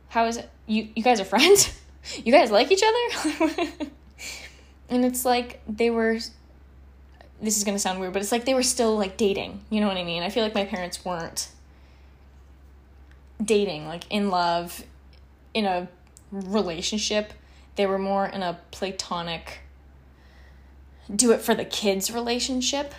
How 0.10 0.26
is 0.26 0.38
it? 0.38 0.50
You 0.68 0.90
you 0.96 1.02
guys 1.02 1.20
are 1.20 1.26
friends 1.26 1.82
you 2.24 2.32
guys 2.32 2.52
like 2.52 2.72
each 2.72 2.84
other 2.84 3.72
and 4.90 5.06
it's 5.06 5.26
like 5.26 5.62
they 5.68 5.90
were 5.90 6.20
this 7.42 7.58
is 7.58 7.64
going 7.64 7.76
to 7.76 7.80
sound 7.80 8.00
weird, 8.00 8.14
but 8.14 8.22
it's 8.22 8.32
like 8.32 8.46
they 8.46 8.54
were 8.54 8.64
still 8.64 8.98
like 8.98 9.18
dating. 9.18 9.64
You 9.70 9.82
know 9.82 9.88
what 9.88 9.98
I 9.98 10.04
mean? 10.04 10.24
I 10.24 10.30
feel 10.30 10.44
like 10.44 10.56
my 10.56 10.66
parents 10.66 11.06
weren't 11.06 11.50
dating, 13.44 13.88
like 13.88 14.04
in 14.10 14.30
love, 14.30 14.84
in 15.54 15.66
a 15.66 15.88
relationship. 16.32 17.34
They 17.76 17.86
were 17.86 18.00
more 18.00 18.26
in 18.26 18.42
a 18.42 18.60
platonic, 18.72 19.60
do 21.14 21.32
it 21.32 21.42
for 21.42 21.54
the 21.54 21.66
kids 21.66 22.12
relationship, 22.12 22.94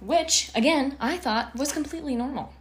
which, 0.00 0.50
again, 0.54 0.96
I 1.00 1.16
thought 1.16 1.56
was 1.56 1.72
completely 1.72 2.14
normal. 2.14 2.52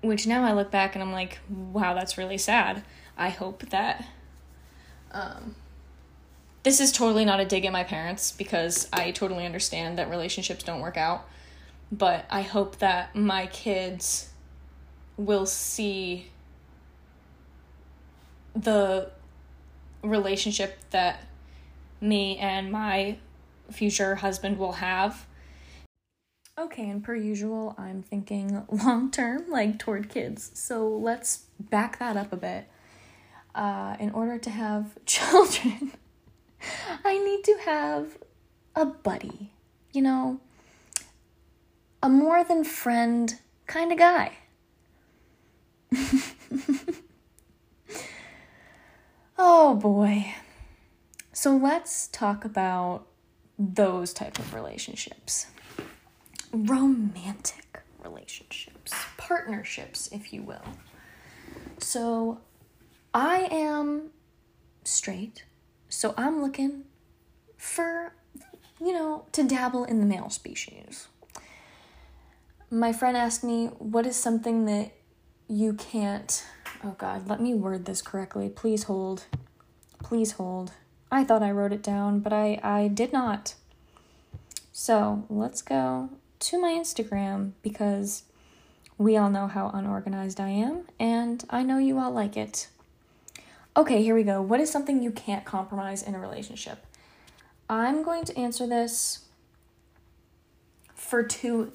Which 0.00 0.26
now 0.26 0.44
I 0.44 0.52
look 0.52 0.70
back 0.70 0.94
and 0.94 1.02
I'm 1.02 1.12
like, 1.12 1.38
wow, 1.48 1.94
that's 1.94 2.18
really 2.18 2.38
sad. 2.38 2.82
I 3.18 3.30
hope 3.30 3.68
that 3.70 4.06
um, 5.12 5.56
this 6.62 6.80
is 6.80 6.92
totally 6.92 7.24
not 7.24 7.40
a 7.40 7.44
dig 7.44 7.64
at 7.64 7.72
my 7.72 7.84
parents 7.84 8.32
because 8.32 8.88
I 8.92 9.10
totally 9.10 9.44
understand 9.44 9.98
that 9.98 10.08
relationships 10.08 10.62
don't 10.62 10.80
work 10.80 10.96
out. 10.96 11.28
But 11.90 12.26
I 12.30 12.42
hope 12.42 12.78
that 12.78 13.16
my 13.16 13.46
kids 13.46 14.28
will 15.16 15.46
see 15.46 16.26
the 18.54 19.10
relationship 20.02 20.78
that 20.90 21.24
me 22.00 22.38
and 22.38 22.70
my 22.70 23.16
future 23.70 24.16
husband 24.16 24.58
will 24.58 24.72
have. 24.72 25.26
Okay, 26.58 26.90
and 26.90 27.02
per 27.02 27.14
usual, 27.14 27.74
I'm 27.78 28.02
thinking 28.02 28.64
long 28.68 29.10
term, 29.10 29.48
like 29.48 29.78
toward 29.78 30.08
kids. 30.08 30.50
So 30.54 30.88
let's 30.88 31.44
back 31.58 31.98
that 31.98 32.16
up 32.16 32.32
a 32.32 32.36
bit. 32.36 32.68
Uh, 33.58 33.96
in 33.98 34.10
order 34.10 34.38
to 34.38 34.50
have 34.50 34.96
children, 35.04 35.90
I 37.04 37.18
need 37.18 37.42
to 37.42 37.58
have 37.64 38.16
a 38.76 38.86
buddy, 38.86 39.50
you 39.92 40.00
know, 40.00 40.38
a 42.00 42.08
more 42.08 42.44
than 42.44 42.62
friend 42.62 43.34
kind 43.66 43.90
of 43.90 43.98
guy. 43.98 44.38
oh 49.36 49.74
boy. 49.74 50.32
So 51.32 51.56
let's 51.56 52.06
talk 52.06 52.44
about 52.44 53.08
those 53.58 54.12
type 54.12 54.38
of 54.38 54.54
relationships. 54.54 55.46
Romantic 56.52 57.82
relationships, 58.04 58.92
partnerships, 59.16 60.08
if 60.12 60.32
you 60.32 60.42
will. 60.42 60.62
So 61.80 62.40
I 63.12 63.48
am 63.50 64.10
straight. 64.84 65.44
So 65.88 66.14
I'm 66.16 66.42
looking 66.42 66.84
for, 67.56 68.12
you 68.80 68.92
know, 68.92 69.26
to 69.32 69.42
dabble 69.42 69.84
in 69.84 70.00
the 70.00 70.06
male 70.06 70.30
species. 70.30 71.08
My 72.70 72.92
friend 72.92 73.16
asked 73.16 73.42
me, 73.42 73.66
What 73.78 74.06
is 74.06 74.16
something 74.16 74.66
that 74.66 74.92
you 75.48 75.72
can't. 75.72 76.44
Oh 76.84 76.94
God, 76.98 77.28
let 77.28 77.40
me 77.40 77.54
word 77.54 77.86
this 77.86 78.02
correctly. 78.02 78.48
Please 78.50 78.84
hold. 78.84 79.24
Please 80.02 80.32
hold. 80.32 80.72
I 81.10 81.24
thought 81.24 81.42
I 81.42 81.50
wrote 81.50 81.72
it 81.72 81.82
down, 81.82 82.20
but 82.20 82.32
I, 82.32 82.60
I 82.62 82.88
did 82.88 83.12
not. 83.12 83.54
So 84.72 85.24
let's 85.30 85.62
go 85.62 86.10
to 86.40 86.60
my 86.60 86.72
Instagram 86.72 87.52
because 87.62 88.24
we 88.98 89.16
all 89.16 89.30
know 89.30 89.46
how 89.46 89.70
unorganized 89.72 90.38
I 90.38 90.50
am, 90.50 90.82
and 91.00 91.44
I 91.48 91.62
know 91.62 91.78
you 91.78 91.98
all 91.98 92.12
like 92.12 92.36
it. 92.36 92.68
Okay, 93.78 94.02
here 94.02 94.16
we 94.16 94.24
go. 94.24 94.42
What 94.42 94.58
is 94.58 94.72
something 94.72 95.04
you 95.04 95.12
can't 95.12 95.44
compromise 95.44 96.02
in 96.02 96.16
a 96.16 96.18
relationship? 96.18 96.84
I'm 97.70 98.02
going 98.02 98.24
to 98.24 98.36
answer 98.36 98.66
this 98.66 99.26
for 100.96 101.22
two 101.22 101.70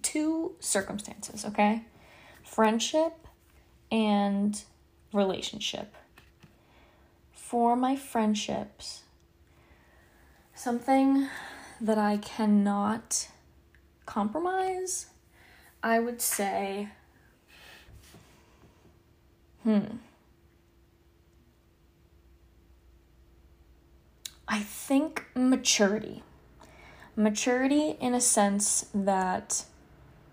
two 0.00 0.52
circumstances, 0.60 1.44
okay? 1.44 1.82
Friendship 2.42 3.28
and 3.90 4.62
relationship. 5.12 5.94
For 7.34 7.76
my 7.76 7.96
friendships, 7.96 9.02
something 10.54 11.28
that 11.82 11.98
I 11.98 12.16
cannot 12.16 13.28
compromise, 14.06 15.08
I 15.82 15.98
would 15.98 16.22
say 16.22 16.88
hmm 19.64 19.98
I 24.52 24.58
think 24.60 25.24
maturity. 25.34 26.22
Maturity 27.16 27.96
in 27.98 28.12
a 28.12 28.20
sense 28.20 28.84
that 28.92 29.64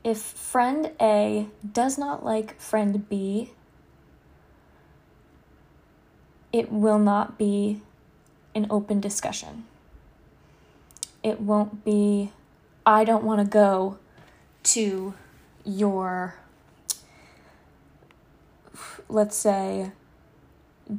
if 0.03 0.17
friend 0.17 0.91
A 0.99 1.47
does 1.71 1.97
not 1.97 2.25
like 2.25 2.59
friend 2.59 3.07
B, 3.07 3.51
it 6.51 6.69
will 6.69 6.99
not 6.99 7.37
be 7.37 7.81
an 8.53 8.67
open 8.69 8.99
discussion. 8.99 9.63
it 11.23 11.41
won't 11.41 11.83
be, 11.83 12.31
I 12.85 13.03
don't 13.03 13.23
want 13.23 13.41
to 13.41 13.47
go 13.47 13.97
to 14.63 15.13
your, 15.65 16.35
let's 19.09 19.35
say, 19.35 19.91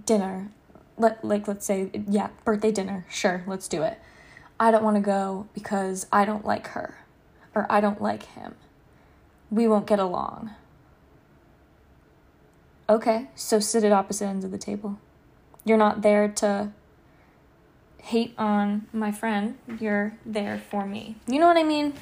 dinner. 0.05 0.51
Let, 1.01 1.25
like, 1.25 1.49
let's 1.49 1.65
say, 1.65 1.91
yeah, 2.09 2.29
birthday 2.45 2.71
dinner. 2.71 3.07
Sure, 3.09 3.43
let's 3.47 3.69
do 3.69 3.83
it. 3.83 3.99
I 4.59 4.71
don't 4.71 4.85
want 4.85 4.97
to 4.97 5.01
go 5.01 5.49
because 5.55 6.07
I 6.13 6.27
don't 6.27 6.45
like 6.45 6.69
her 6.69 6.99
or 7.55 7.67
I 7.71 7.81
don't 7.81 8.03
like 8.03 8.25
him. 8.25 8.55
We 9.51 9.67
won't 9.67 9.87
get 9.87 9.99
along. 9.99 10.51
Okay, 12.89 13.29
so 13.35 13.61
sit 13.61 13.83
at 13.85 13.93
opposite 13.93 14.27
ends 14.27 14.45
of 14.45 14.51
the 14.51 14.59
table. 14.59 14.99
You're 15.65 15.79
not 15.79 16.03
there 16.03 16.29
to 16.29 16.73
hate 18.03 18.35
on 18.37 18.87
my 18.93 19.11
friend. 19.11 19.57
You're 19.79 20.19
there 20.27 20.59
for 20.59 20.87
me. 20.87 21.17
You 21.27 21.39
know 21.39 21.47
what 21.47 21.57
I 21.57 21.63
mean? 21.63 21.95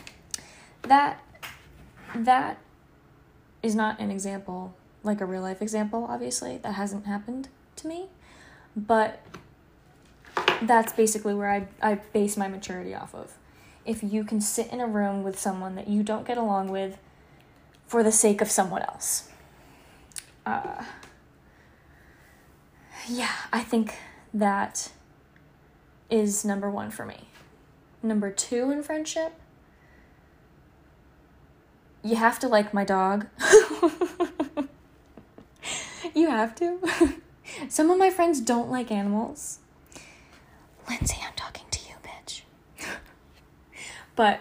That 0.83 1.23
that 2.15 2.59
is 3.63 3.75
not 3.75 4.01
an 4.01 4.11
example 4.11 4.75
like 5.03 5.21
a 5.21 5.27
real 5.27 5.43
life 5.43 5.63
example, 5.63 6.07
obviously. 6.09 6.59
That 6.59 6.73
hasn't 6.73 7.07
happened 7.07 7.49
to 7.77 7.87
me. 7.87 8.09
But 8.87 9.21
that's 10.63 10.93
basically 10.93 11.35
where 11.35 11.51
I, 11.51 11.67
I 11.83 11.97
base 11.97 12.37
my 12.37 12.47
maturity 12.47 12.95
off 12.95 13.13
of. 13.15 13.35
If 13.85 14.03
you 14.05 14.23
can 14.23 14.41
sit 14.41 14.73
in 14.73 14.81
a 14.81 14.87
room 14.87 15.25
with 15.25 15.39
someone 15.39 15.75
that 15.75 15.89
you 15.89 16.03
don't 16.03 16.27
get 16.27 16.39
along 16.39 16.69
with 16.69 16.99
for 17.87 18.03
the 18.03 18.13
sake 18.13 18.41
of 18.41 18.51
someone 18.51 18.83
else. 18.83 19.31
Uh, 20.47 20.85
yeah, 23.09 23.33
I 23.53 23.61
think 23.61 23.97
that 24.33 24.93
is 26.11 26.45
number 26.45 26.71
one 26.71 26.91
for 26.91 27.05
me. 27.05 27.29
Number 28.03 28.31
two 28.31 28.71
in 28.71 28.83
friendship, 28.83 29.33
you 32.05 32.17
have 32.17 32.39
to 32.41 32.49
like 32.49 32.73
my 32.73 32.85
dog. 32.85 33.27
you 36.15 36.29
have 36.29 36.55
to. 36.57 36.79
Some 37.69 37.91
of 37.91 37.99
my 37.99 38.11
friends 38.11 38.41
don't 38.41 38.71
like 38.71 38.91
animals. 38.91 39.59
Lindsay, 40.89 41.19
I'm 41.27 41.35
talking 41.35 41.67
to 41.71 41.81
you, 41.89 41.95
bitch. 42.03 42.43
but 44.17 44.41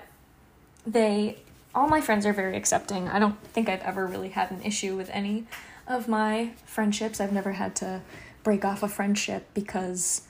they, 0.85 1.39
all 1.73 1.87
my 1.87 1.99
friends 1.99 2.25
are 2.25 2.33
very 2.33 2.55
accepting. 2.55 3.07
I 3.07 3.19
don't 3.19 3.41
think 3.47 3.69
I've 3.69 3.81
ever 3.81 4.05
really 4.05 4.29
had 4.29 4.51
an 4.51 4.61
issue 4.61 4.95
with 4.95 5.09
any 5.11 5.45
of 5.87 6.07
my 6.07 6.51
friendships. 6.65 7.19
I've 7.19 7.33
never 7.33 7.53
had 7.53 7.75
to 7.77 8.01
break 8.43 8.63
off 8.63 8.83
a 8.83 8.87
friendship 8.87 9.47
because 9.53 10.21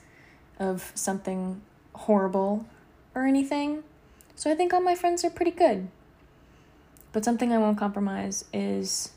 of 0.58 0.90
something 0.94 1.60
horrible 1.94 2.66
or 3.14 3.26
anything. 3.26 3.84
So 4.34 4.50
I 4.50 4.54
think 4.54 4.72
all 4.72 4.80
my 4.80 4.94
friends 4.94 5.24
are 5.24 5.30
pretty 5.30 5.50
good. 5.50 5.88
But 7.12 7.24
something 7.24 7.52
I 7.52 7.58
won't 7.58 7.78
compromise 7.78 8.44
is 8.52 9.12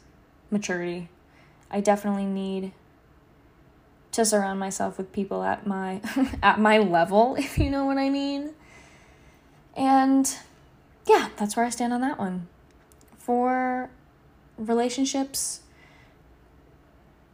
maturity. 0.49 1.09
I 1.69 1.81
definitely 1.81 2.25
need 2.25 2.73
to 4.11 4.25
surround 4.25 4.59
myself 4.59 4.97
with 4.97 5.11
people 5.11 5.43
at 5.43 5.65
my 5.65 6.01
at 6.43 6.59
my 6.59 6.77
level, 6.77 7.35
if 7.39 7.57
you 7.57 7.69
know 7.69 7.85
what 7.85 7.97
I 7.97 8.09
mean. 8.09 8.53
And 9.75 10.33
yeah, 11.07 11.29
that's 11.37 11.55
where 11.55 11.65
I 11.65 11.69
stand 11.69 11.93
on 11.93 12.01
that 12.01 12.19
one. 12.19 12.47
For 13.17 13.89
relationships 14.57 15.61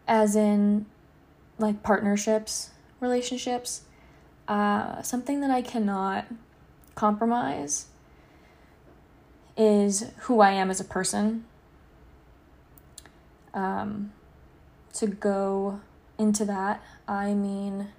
as 0.08 0.36
in 0.36 0.86
like 1.58 1.84
partnerships, 1.84 2.70
relationships, 3.00 3.82
uh, 4.48 5.02
something 5.02 5.42
that 5.42 5.52
I 5.52 5.62
cannot 5.62 6.26
compromise 6.96 7.88
is 9.58 10.12
who 10.22 10.40
I 10.40 10.52
am 10.52 10.70
as 10.70 10.80
a 10.80 10.86
person. 10.86 11.46
Um, 13.54 14.14
to 14.94 15.08
go 15.08 15.80
into 16.18 16.46
that, 16.46 16.84
I 17.08 17.34
mean 17.34 17.90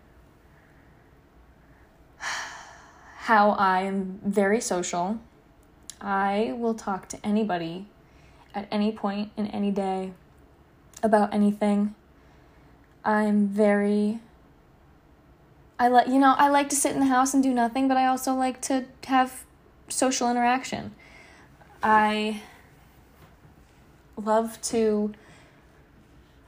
how 2.19 3.53
I'm 3.53 4.21
very 4.25 4.61
social. 4.61 5.19
I 6.01 6.55
will 6.57 6.75
talk 6.75 7.09
to 7.11 7.19
anybody 7.25 7.87
at 8.55 8.69
any 8.71 8.93
point 8.93 9.31
in 9.37 9.47
any 9.49 9.71
day 9.71 10.13
about 11.03 11.35
anything. 11.35 11.95
I'm 13.05 13.49
very 13.49 14.21
I 15.79 15.89
like 15.89 16.09
you 16.09 16.19
know, 16.19 16.35
I 16.37 16.49
like 16.49 16.69
to 16.71 16.77
sit 16.77 16.93
in 16.93 17.01
the 17.01 17.07
house 17.07 17.35
and 17.35 17.43
do 17.43 17.55
nothing, 17.55 17.87
but 17.87 17.97
I 17.97 18.07
also 18.07 18.35
like 18.35 18.61
to 18.63 18.87
have 19.05 19.45
social 19.89 20.31
interaction. 20.31 20.95
I 21.83 22.43
love 24.17 24.61
to 24.63 25.13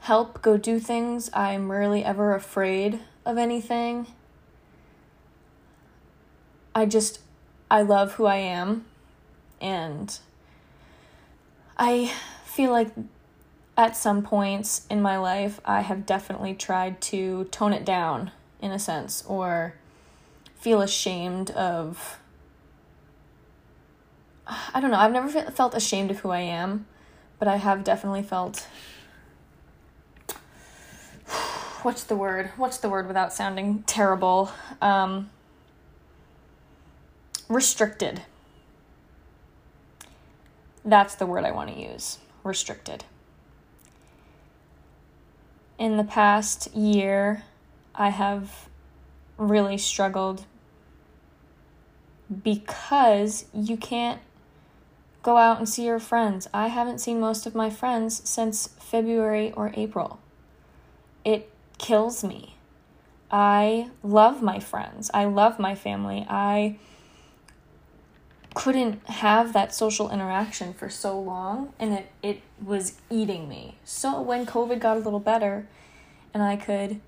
help 0.01 0.41
go 0.41 0.57
do 0.57 0.79
things. 0.79 1.29
I'm 1.31 1.71
rarely 1.71 2.03
ever 2.03 2.33
afraid 2.33 2.99
of 3.25 3.37
anything. 3.37 4.07
I 6.73 6.85
just 6.85 7.19
I 7.69 7.81
love 7.83 8.13
who 8.13 8.25
I 8.25 8.37
am 8.37 8.85
and 9.59 10.17
I 11.77 12.13
feel 12.45 12.71
like 12.71 12.89
at 13.77 13.95
some 13.95 14.23
points 14.23 14.85
in 14.89 15.01
my 15.01 15.17
life 15.17 15.59
I 15.65 15.81
have 15.81 16.05
definitely 16.05 16.55
tried 16.55 16.99
to 17.01 17.45
tone 17.45 17.73
it 17.73 17.85
down 17.85 18.31
in 18.61 18.71
a 18.71 18.79
sense 18.79 19.23
or 19.27 19.75
feel 20.55 20.81
ashamed 20.81 21.51
of 21.51 22.17
I 24.73 24.81
don't 24.81 24.91
know. 24.91 24.97
I've 24.97 25.13
never 25.13 25.29
felt 25.51 25.75
ashamed 25.75 26.11
of 26.11 26.19
who 26.19 26.29
I 26.29 26.41
am, 26.41 26.87
but 27.39 27.47
I 27.47 27.57
have 27.57 27.83
definitely 27.83 28.23
felt 28.23 28.67
what's 31.83 32.03
the 32.03 32.15
word? 32.15 32.51
What's 32.57 32.77
the 32.77 32.89
word 32.89 33.07
without 33.07 33.33
sounding 33.33 33.83
terrible? 33.83 34.51
Um, 34.81 35.29
restricted. 37.49 38.21
That's 40.83 41.15
the 41.15 41.25
word 41.25 41.43
I 41.43 41.51
want 41.51 41.73
to 41.73 41.79
use. 41.79 42.19
Restricted. 42.43 43.03
In 45.77 45.97
the 45.97 46.03
past 46.03 46.73
year, 46.75 47.43
I 47.95 48.09
have 48.09 48.69
really 49.37 49.77
struggled 49.77 50.45
because 52.43 53.45
you 53.53 53.75
can't 53.77 54.21
go 55.23 55.37
out 55.37 55.57
and 55.57 55.67
see 55.67 55.85
your 55.85 55.99
friends. 55.99 56.47
I 56.53 56.67
haven't 56.67 56.99
seen 56.99 57.19
most 57.19 57.45
of 57.45 57.53
my 57.53 57.69
friends 57.69 58.27
since 58.27 58.67
February 58.79 59.51
or 59.53 59.71
April. 59.75 60.19
It 61.23 61.51
kills 61.81 62.23
me. 62.23 62.55
I 63.31 63.89
love 64.03 64.41
my 64.41 64.59
friends. 64.59 65.09
I 65.13 65.25
love 65.25 65.59
my 65.59 65.75
family. 65.75 66.25
I 66.29 66.77
couldn't 68.53 69.05
have 69.07 69.53
that 69.53 69.73
social 69.73 70.11
interaction 70.11 70.73
for 70.73 70.89
so 70.89 71.19
long 71.19 71.73
and 71.79 71.93
it, 71.93 72.11
it 72.21 72.41
was 72.63 72.99
eating 73.09 73.49
me. 73.49 73.77
So 73.83 74.21
when 74.21 74.45
COVID 74.45 74.79
got 74.79 74.97
a 74.97 74.99
little 74.99 75.19
better 75.19 75.67
and 76.33 76.43
I 76.43 76.55
could 76.55 77.01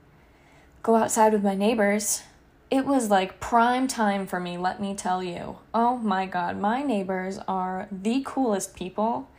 go 0.81 0.95
outside 0.95 1.33
with 1.33 1.43
my 1.43 1.55
neighbors. 1.55 2.23
It 2.69 2.85
was 2.85 3.09
like 3.09 3.39
prime 3.39 3.87
time 3.87 4.25
for 4.25 4.39
me, 4.39 4.57
let 4.57 4.81
me 4.81 4.95
tell 4.95 5.23
you. 5.23 5.57
Oh 5.73 5.97
my 5.97 6.25
god, 6.25 6.57
my 6.57 6.81
neighbors 6.81 7.39
are 7.47 7.87
the 7.91 8.23
coolest 8.25 8.75
people 8.75 9.29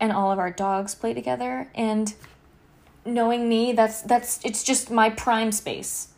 and 0.00 0.12
all 0.12 0.30
of 0.30 0.38
our 0.38 0.50
dogs 0.50 0.94
play 0.94 1.12
together 1.12 1.68
and 1.74 2.14
knowing 3.04 3.48
me, 3.48 3.72
that's 3.72 4.02
that's 4.02 4.40
it's 4.44 4.62
just 4.62 4.90
my 4.90 5.10
prime 5.10 5.52
space. 5.52 6.08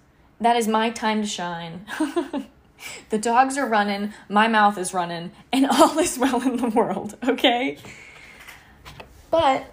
That 0.40 0.56
is 0.56 0.68
my 0.68 0.90
time 0.90 1.22
to 1.22 1.28
shine. 1.28 1.86
the 3.10 3.18
dogs 3.18 3.56
are 3.56 3.66
running, 3.66 4.12
my 4.28 4.48
mouth 4.48 4.78
is 4.78 4.92
running, 4.92 5.32
and 5.52 5.66
all 5.70 5.98
is 5.98 6.18
well 6.18 6.42
in 6.42 6.56
the 6.56 6.68
world, 6.68 7.16
okay? 7.26 7.78
But 9.30 9.66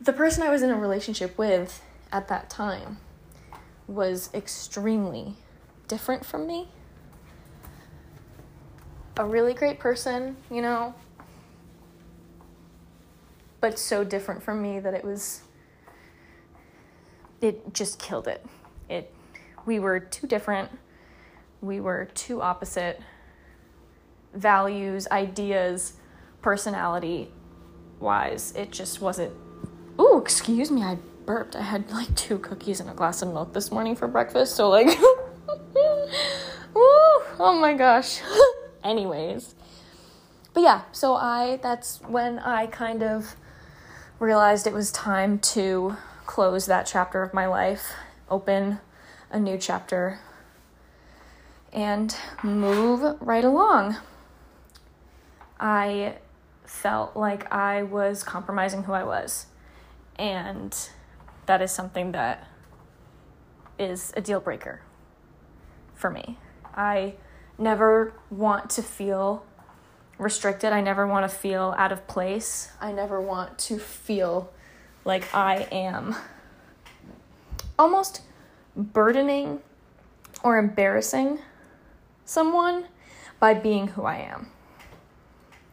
the 0.00 0.12
person 0.12 0.42
I 0.42 0.50
was 0.50 0.62
in 0.62 0.70
a 0.70 0.76
relationship 0.76 1.36
with 1.38 1.82
at 2.12 2.28
that 2.28 2.50
time 2.50 2.98
was 3.86 4.30
extremely 4.32 5.34
different 5.88 6.24
from 6.24 6.46
me. 6.46 6.68
A 9.16 9.24
really 9.24 9.54
great 9.54 9.78
person, 9.78 10.36
you 10.50 10.60
know, 10.60 10.94
but 13.64 13.78
so 13.78 14.04
different 14.04 14.42
from 14.42 14.60
me 14.60 14.78
that 14.78 14.92
it 14.92 15.02
was 15.02 15.40
it 17.40 17.72
just 17.72 17.98
killed 17.98 18.28
it. 18.28 18.44
It 18.90 19.10
we 19.64 19.78
were 19.78 20.00
too 20.00 20.26
different. 20.26 20.70
We 21.62 21.80
were 21.80 22.10
too 22.12 22.42
opposite 22.42 23.00
values, 24.34 25.08
ideas, 25.10 25.94
personality 26.42 27.30
wise. 28.00 28.52
It 28.54 28.70
just 28.70 29.00
wasn't 29.00 29.32
Ooh, 29.98 30.18
excuse 30.18 30.70
me, 30.70 30.82
I 30.82 30.98
burped. 31.24 31.56
I 31.56 31.62
had 31.62 31.90
like 31.90 32.14
two 32.16 32.36
cookies 32.40 32.80
and 32.80 32.90
a 32.90 32.92
glass 32.92 33.22
of 33.22 33.28
milk 33.28 33.54
this 33.54 33.72
morning 33.72 33.96
for 33.96 34.06
breakfast, 34.06 34.56
so 34.56 34.68
like 34.68 34.88
Woo! 34.98 36.84
Oh 37.40 37.58
my 37.58 37.72
gosh. 37.72 38.20
Anyways. 38.84 39.54
But 40.52 40.64
yeah, 40.64 40.82
so 40.92 41.14
I 41.14 41.60
that's 41.62 42.02
when 42.02 42.38
I 42.40 42.66
kind 42.66 43.02
of 43.02 43.36
realized 44.18 44.66
it 44.66 44.72
was 44.72 44.90
time 44.92 45.38
to 45.38 45.96
close 46.26 46.66
that 46.66 46.86
chapter 46.86 47.22
of 47.22 47.34
my 47.34 47.46
life, 47.46 47.92
open 48.30 48.80
a 49.30 49.38
new 49.38 49.58
chapter 49.58 50.20
and 51.72 52.16
move 52.42 53.16
right 53.20 53.44
along. 53.44 53.96
I 55.58 56.16
felt 56.64 57.16
like 57.16 57.50
I 57.52 57.82
was 57.82 58.22
compromising 58.22 58.84
who 58.84 58.92
I 58.92 59.04
was. 59.04 59.46
And 60.16 60.76
that 61.46 61.60
is 61.60 61.72
something 61.72 62.12
that 62.12 62.46
is 63.78 64.12
a 64.16 64.20
deal 64.20 64.40
breaker 64.40 64.82
for 65.94 66.10
me. 66.10 66.38
I 66.74 67.14
never 67.58 68.14
want 68.30 68.70
to 68.70 68.82
feel 68.82 69.44
restricted. 70.24 70.72
I 70.72 70.80
never 70.80 71.06
want 71.06 71.30
to 71.30 71.36
feel 71.36 71.74
out 71.76 71.92
of 71.92 72.06
place. 72.08 72.72
I 72.80 72.90
never 72.92 73.20
want 73.20 73.58
to 73.60 73.78
feel 73.78 74.50
like 75.04 75.32
I 75.34 75.68
am 75.70 76.16
almost 77.78 78.22
burdening 78.74 79.60
or 80.42 80.58
embarrassing 80.58 81.38
someone 82.24 82.86
by 83.38 83.52
being 83.52 83.88
who 83.88 84.04
I 84.04 84.16
am. 84.16 84.48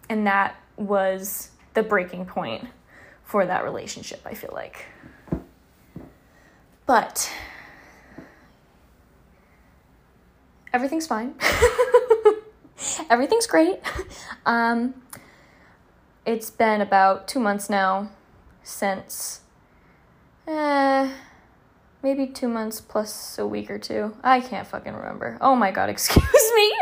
And 0.09 0.27
that 0.27 0.57
was 0.75 1.51
the 1.73 1.81
breaking 1.81 2.25
point 2.25 2.67
for 3.23 3.45
that 3.45 3.63
relationship, 3.63 4.21
I 4.25 4.33
feel 4.33 4.51
like. 4.53 4.85
But 6.85 7.31
everything's 10.73 11.07
fine. 11.07 11.35
everything's 13.09 13.47
great. 13.47 13.79
Um, 14.43 14.95
it's 16.25 16.49
been 16.49 16.81
about 16.81 17.27
two 17.27 17.39
months 17.39 17.69
now 17.69 18.09
since, 18.63 19.41
eh, 20.47 21.11
maybe 22.01 22.25
two 22.25 22.47
months 22.47 22.81
plus 22.81 23.37
a 23.37 23.45
week 23.45 23.69
or 23.69 23.77
two. 23.77 24.15
I 24.23 24.41
can't 24.41 24.67
fucking 24.67 24.93
remember. 24.93 25.37
Oh 25.41 25.55
my 25.55 25.69
god, 25.69 25.89
excuse 25.95 26.25
me. 26.55 26.73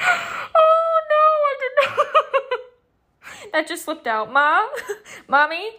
oh 0.00 1.00
no, 1.10 1.22
I 1.44 1.56
did 1.60 1.72
not. 1.76 2.06
that 3.52 3.68
just 3.68 3.84
slipped 3.84 4.08
out. 4.08 4.32
Mom, 4.32 4.68
mommy, 5.28 5.70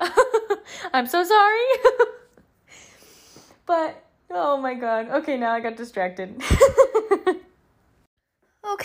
I'm 0.93 1.07
so 1.07 1.21
sorry. 1.23 1.65
but 3.65 4.05
oh 4.31 4.55
my 4.55 4.73
god. 4.73 5.09
Okay, 5.09 5.35
now 5.35 5.51
I 5.51 5.59
got 5.59 5.75
distracted. 5.75 6.41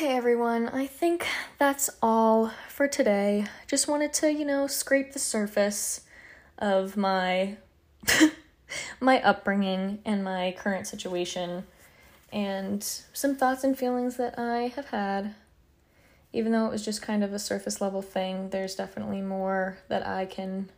Okay, 0.00 0.16
everyone, 0.16 0.66
I 0.70 0.86
think 0.86 1.26
that's 1.58 1.90
all 2.00 2.52
for 2.70 2.88
today. 2.88 3.44
Just 3.66 3.86
wanted 3.86 4.14
to, 4.14 4.32
you 4.32 4.46
know, 4.46 4.66
scrape 4.66 5.12
the 5.12 5.18
surface 5.18 6.00
of 6.56 6.96
my 6.96 7.58
my 9.00 9.20
upbringing 9.20 9.98
and 10.06 10.24
my 10.24 10.56
current 10.56 10.86
situation 10.86 11.64
and 12.32 12.82
some 13.12 13.36
thoughts 13.36 13.62
and 13.62 13.76
feelings 13.76 14.16
that 14.16 14.38
I 14.38 14.68
have 14.74 14.86
had. 14.86 15.34
Even 16.32 16.52
though 16.52 16.64
it 16.64 16.72
was 16.72 16.82
just 16.82 17.02
kind 17.02 17.22
of 17.22 17.34
a 17.34 17.38
surface 17.38 17.82
level 17.82 18.00
thing, 18.00 18.48
there's 18.48 18.76
definitely 18.76 19.20
more 19.20 19.76
that 19.88 20.06
I 20.06 20.24
can 20.24 20.70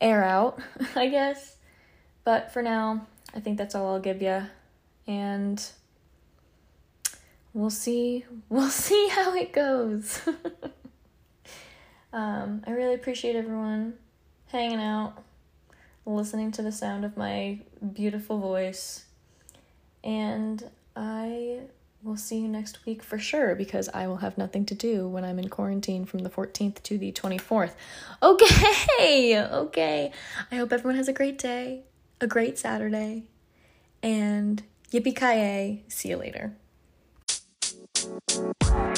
air 0.00 0.24
out, 0.24 0.58
I 0.96 1.08
guess. 1.08 1.56
But 2.24 2.50
for 2.50 2.62
now, 2.62 3.08
I 3.34 3.40
think 3.40 3.58
that's 3.58 3.74
all 3.74 3.92
I'll 3.92 4.00
give 4.00 4.22
you. 4.22 4.44
And 5.06 5.62
we'll 7.52 7.70
see 7.70 8.24
we'll 8.48 8.70
see 8.70 9.08
how 9.08 9.34
it 9.34 9.52
goes. 9.52 10.20
um, 12.12 12.62
I 12.66 12.70
really 12.70 12.94
appreciate 12.94 13.36
everyone 13.36 13.94
hanging 14.46 14.80
out 14.80 15.22
listening 16.06 16.50
to 16.52 16.62
the 16.62 16.72
sound 16.72 17.04
of 17.04 17.16
my 17.16 17.58
beautiful 17.92 18.38
voice. 18.38 19.04
And 20.02 20.70
I 20.96 21.60
will 22.02 22.16
see 22.16 22.38
you 22.38 22.48
next 22.48 22.84
week 22.86 23.02
for 23.02 23.18
sure 23.18 23.54
because 23.54 23.88
I 23.90 24.06
will 24.06 24.18
have 24.18 24.38
nothing 24.38 24.64
to 24.66 24.74
do 24.74 25.08
when 25.08 25.24
I'm 25.24 25.38
in 25.38 25.48
quarantine 25.48 26.04
from 26.04 26.20
the 26.20 26.30
14th 26.30 26.82
to 26.84 26.98
the 26.98 27.12
24th. 27.12 27.72
Okay, 28.22 29.38
okay. 29.52 30.12
I 30.50 30.56
hope 30.56 30.72
everyone 30.72 30.96
has 30.96 31.08
a 31.08 31.12
great 31.12 31.38
day, 31.38 31.82
a 32.20 32.26
great 32.26 32.58
Saturday, 32.58 33.24
and 34.02 34.62
yippee 34.92 35.16
ki 35.16 35.84
See 35.88 36.10
you 36.10 36.16
later. 36.16 36.54
Thank 38.38 38.97